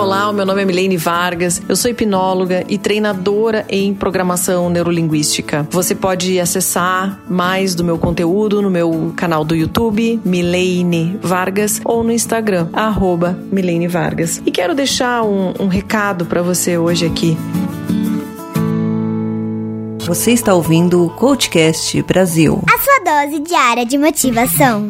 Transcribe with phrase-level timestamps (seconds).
[0.00, 5.68] Olá, o meu nome é Milene Vargas, eu sou hipnóloga e treinadora em programação neurolinguística.
[5.70, 12.02] Você pode acessar mais do meu conteúdo no meu canal do YouTube, Milene Vargas, ou
[12.02, 14.40] no Instagram, arroba Milene Vargas.
[14.46, 17.36] E quero deixar um, um recado para você hoje aqui.
[19.98, 22.64] Você está ouvindo o Coachcast Brasil.
[22.66, 24.88] A sua dose diária de motivação.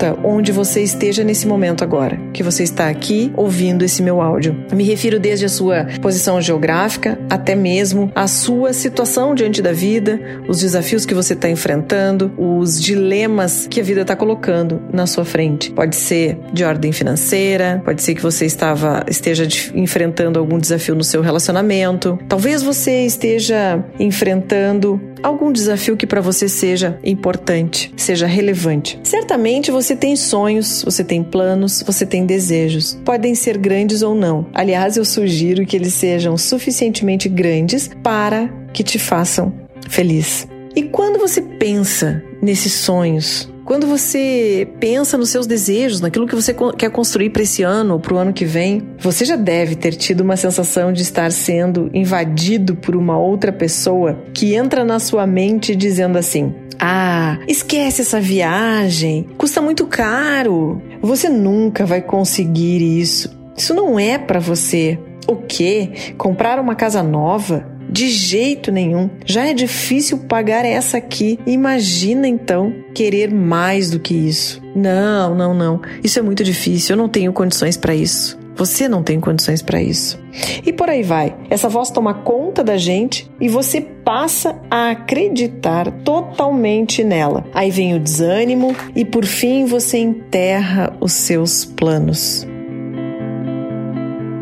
[0.00, 4.56] Importa onde você esteja nesse momento agora, que você está aqui ouvindo esse meu áudio.
[4.72, 10.20] Me refiro desde a sua posição geográfica até mesmo a sua situação diante da vida,
[10.48, 15.24] os desafios que você está enfrentando, os dilemas que a vida está colocando na sua
[15.24, 15.70] frente.
[15.72, 21.04] Pode ser de ordem financeira, pode ser que você estava esteja enfrentando algum desafio no
[21.04, 22.18] seu relacionamento.
[22.28, 28.98] Talvez você esteja enfrentando algum desafio que para você seja importante, seja relevante.
[29.02, 32.98] Certamente você tem sonhos, você tem planos, você tem desejos.
[33.04, 34.46] Podem ser grandes ou não.
[34.54, 39.52] Aliás, eu sugiro que eles sejam suficientemente grandes para que te façam
[39.88, 40.48] feliz.
[40.74, 46.52] E quando você pensa nesses sonhos, quando você pensa nos seus desejos, naquilo que você
[46.76, 49.92] quer construir para esse ano ou para o ano que vem, você já deve ter
[49.92, 55.24] tido uma sensação de estar sendo invadido por uma outra pessoa que entra na sua
[55.24, 60.82] mente dizendo assim: ah, esquece essa viagem, custa muito caro.
[61.00, 63.38] Você nunca vai conseguir isso.
[63.56, 64.98] Isso não é para você.
[65.30, 65.90] O quê?
[66.18, 67.64] Comprar uma casa nova?
[67.88, 69.08] De jeito nenhum.
[69.24, 71.38] Já é difícil pagar essa aqui.
[71.46, 74.60] Imagina então querer mais do que isso.
[74.74, 75.80] Não, não, não.
[76.02, 76.94] Isso é muito difícil.
[76.94, 78.36] Eu não tenho condições para isso.
[78.56, 80.18] Você não tem condições para isso.
[80.66, 81.36] E por aí vai.
[81.48, 87.44] Essa voz toma conta da gente e você passa a acreditar totalmente nela.
[87.54, 92.48] Aí vem o desânimo e por fim você enterra os seus planos.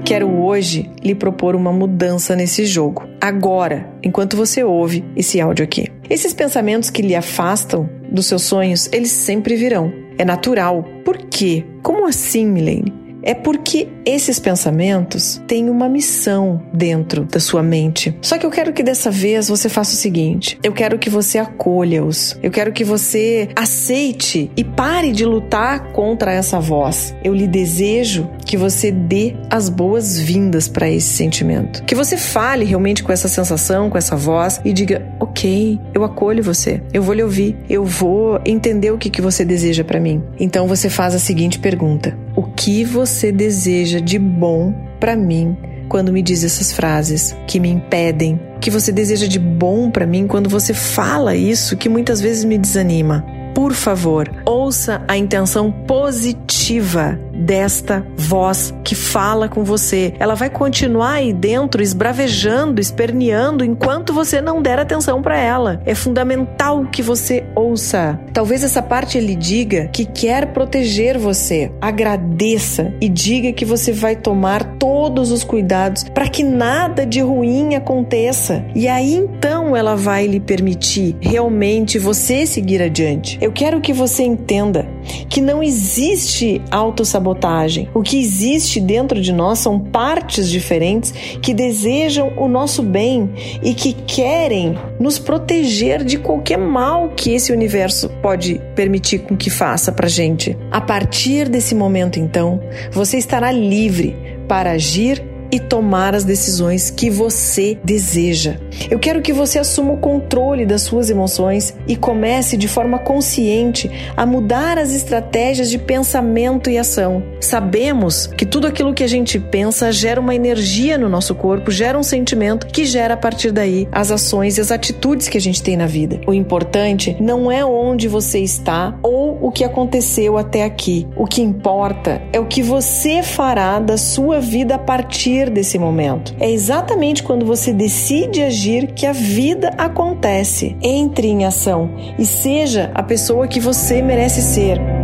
[0.08, 3.06] Quero hoje lhe propor uma mudança nesse jogo.
[3.20, 5.86] Agora, enquanto você ouve esse áudio aqui.
[6.08, 9.92] Esses pensamentos que lhe afastam dos seus sonhos, eles sempre virão.
[10.16, 10.82] É natural.
[11.04, 11.62] Por quê?
[11.82, 12.90] Como assim, Milene?
[13.28, 18.16] É porque esses pensamentos têm uma missão dentro da sua mente.
[18.22, 21.36] Só que eu quero que dessa vez você faça o seguinte: eu quero que você
[21.36, 27.14] acolha-os, eu quero que você aceite e pare de lutar contra essa voz.
[27.22, 31.84] Eu lhe desejo que você dê as boas-vindas para esse sentimento.
[31.84, 36.42] Que você fale realmente com essa sensação, com essa voz e diga: ok, eu acolho
[36.42, 40.22] você, eu vou lhe ouvir, eu vou entender o que, que você deseja para mim.
[40.40, 45.56] Então você faz a seguinte pergunta: o que você deseja de bom para mim
[45.88, 48.40] quando me diz essas frases que me impedem?
[48.60, 52.58] Que você deseja de bom para mim quando você fala isso que muitas vezes me
[52.58, 53.24] desanima?
[53.54, 60.12] Por favor, ouça a intenção positiva desta voz que fala com você.
[60.18, 65.80] Ela vai continuar aí dentro esbravejando, esperneando enquanto você não der atenção para ela.
[65.86, 68.18] É fundamental que você ouça.
[68.32, 71.70] Talvez essa parte lhe diga que quer proteger você.
[71.80, 77.74] Agradeça e diga que você vai tomar todos os cuidados para que nada de ruim
[77.74, 78.64] aconteça.
[78.74, 83.38] E aí então ela vai lhe permitir realmente você seguir adiante.
[83.40, 84.86] Eu quero que você entenda
[85.28, 87.88] que não existe autossabotagem.
[87.94, 93.30] O que existe dentro de nós são partes diferentes que desejam o nosso bem
[93.62, 99.50] e que querem nos proteger de qualquer mal que esse universo pode permitir com que
[99.50, 100.56] faça pra gente.
[100.70, 102.60] A partir desse momento, então,
[102.92, 104.16] você estará livre
[104.48, 108.56] para agir e tomar as decisões que você deseja.
[108.90, 113.90] Eu quero que você assuma o controle das suas emoções e comece de forma consciente
[114.16, 117.22] a mudar as estratégias de pensamento e ação.
[117.40, 121.98] Sabemos que tudo aquilo que a gente pensa gera uma energia no nosso corpo, gera
[121.98, 125.62] um sentimento que gera a partir daí as ações e as atitudes que a gente
[125.62, 126.20] tem na vida.
[126.26, 131.06] O importante não é onde você está ou o que aconteceu até aqui.
[131.16, 136.34] O que importa é o que você fará da sua vida a partir desse momento.
[136.40, 140.76] É exatamente quando você decide agir que a vida acontece.
[140.82, 144.97] Entre em ação e seja a pessoa que você merece ser.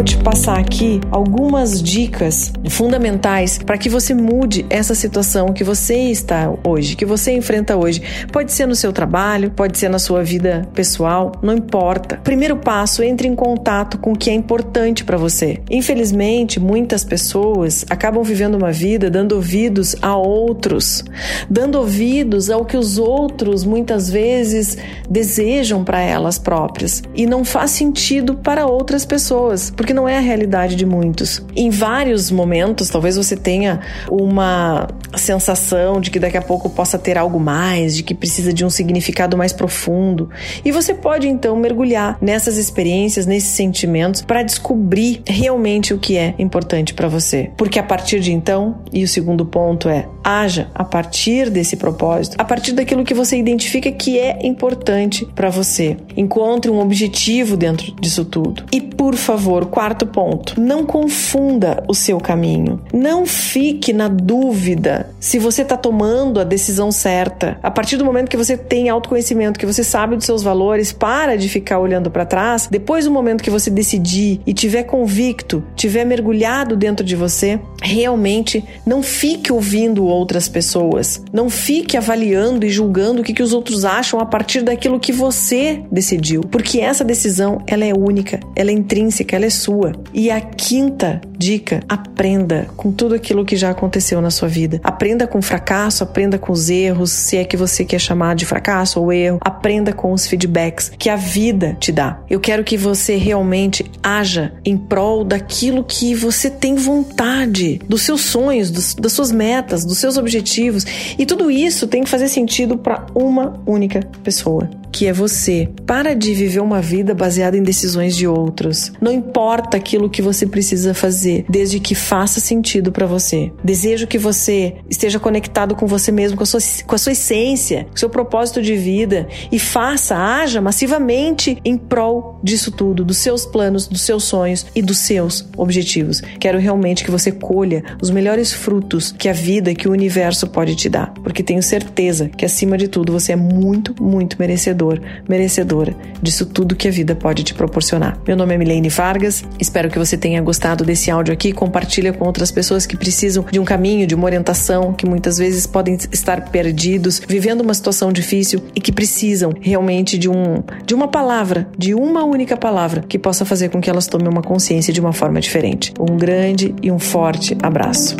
[0.00, 5.94] Vou te passar aqui algumas dicas fundamentais para que você mude essa situação que você
[5.94, 8.00] está hoje, que você enfrenta hoje.
[8.32, 12.16] Pode ser no seu trabalho, pode ser na sua vida pessoal, não importa.
[12.24, 15.60] Primeiro passo, entre em contato com o que é importante para você.
[15.70, 21.04] Infelizmente, muitas pessoas acabam vivendo uma vida dando ouvidos a outros,
[21.50, 24.78] dando ouvidos ao que os outros muitas vezes
[25.10, 30.20] desejam para elas próprias e não faz sentido para outras pessoas, porque não é a
[30.20, 31.44] realidade de muitos.
[31.54, 37.18] Em vários momentos, talvez você tenha uma sensação de que daqui a pouco possa ter
[37.18, 40.30] algo mais, de que precisa de um significado mais profundo.
[40.64, 46.34] E você pode então mergulhar nessas experiências, nesses sentimentos, para descobrir realmente o que é
[46.38, 47.50] importante para você.
[47.56, 50.06] Porque a partir de então, e o segundo ponto é,
[50.38, 55.50] haja a partir desse propósito, a partir daquilo que você identifica que é importante para
[55.50, 55.96] você.
[56.16, 58.64] Encontre um objetivo dentro disso tudo.
[58.72, 62.80] E por favor, quarto ponto, não confunda o seu caminho.
[62.92, 67.58] Não fique na dúvida se você está tomando a decisão certa.
[67.62, 71.36] A partir do momento que você tem autoconhecimento, que você sabe dos seus valores, para
[71.36, 72.68] de ficar olhando para trás.
[72.70, 78.64] Depois do momento que você decidir e tiver convicto, tiver mergulhado dentro de você, realmente
[78.86, 81.22] não fique ouvindo outras pessoas.
[81.32, 85.12] Não fique avaliando e julgando o que, que os outros acham a partir daquilo que
[85.12, 89.92] você decidiu, porque essa decisão ela é única, ela é intrínseca, ela é sua.
[90.14, 94.80] E a quinta dica: aprenda com tudo aquilo que já aconteceu na sua vida.
[94.84, 99.00] Aprenda com fracasso, aprenda com os erros, se é que você quer chamar de fracasso
[99.00, 99.38] ou erro.
[99.40, 102.20] Aprenda com os feedbacks que a vida te dá.
[102.28, 108.20] Eu quero que você realmente haja em prol daquilo que você tem vontade, dos seus
[108.20, 110.84] sonhos, dos, das suas metas, dos seus objetivos.
[111.18, 115.68] E tudo isso tem que fazer sentido para uma única pessoa que é você.
[115.86, 118.92] Para de viver uma vida baseada em decisões de outros.
[119.00, 123.52] Não importa aquilo que você precisa fazer, desde que faça sentido para você.
[123.62, 127.84] Desejo que você esteja conectado com você mesmo, com a sua, com a sua essência,
[127.84, 133.18] com o seu propósito de vida e faça, haja massivamente em prol disso tudo, dos
[133.18, 136.20] seus planos, dos seus sonhos e dos seus objetivos.
[136.38, 140.74] Quero realmente que você colha os melhores frutos que a vida, que o universo pode
[140.74, 145.00] te dar, porque tenho certeza que acima de tudo você é muito, muito merecedor merecedor,
[145.28, 148.18] merecedora disso tudo que a vida pode te proporcionar.
[148.26, 151.52] Meu nome é Milene Vargas, espero que você tenha gostado desse áudio aqui.
[151.52, 155.66] Compartilha com outras pessoas que precisam de um caminho, de uma orientação, que muitas vezes
[155.66, 161.08] podem estar perdidos, vivendo uma situação difícil e que precisam realmente de um de uma
[161.08, 165.00] palavra, de uma única palavra que possa fazer com que elas tomem uma consciência de
[165.00, 165.92] uma forma diferente.
[165.98, 168.16] Um grande e um forte abraço.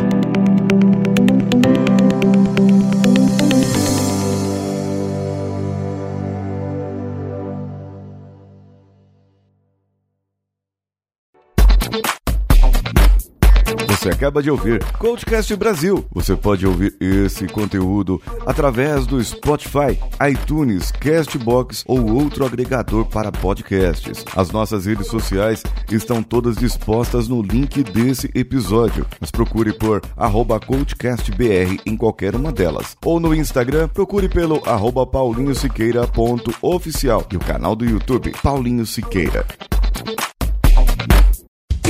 [14.01, 16.03] Você acaba de ouvir Coachcast Brasil.
[16.11, 19.95] Você pode ouvir esse conteúdo através do Spotify,
[20.27, 24.25] iTunes, Castbox ou outro agregador para podcasts.
[24.35, 25.61] As nossas redes sociais
[25.91, 29.05] estão todas dispostas no link desse episódio.
[29.19, 32.97] Mas procure por arroba CoachCastBR em qualquer uma delas.
[33.05, 39.45] Ou no Instagram, procure pelo arroba paulinhosiqueira.oficial e o canal do YouTube Paulinho Siqueira.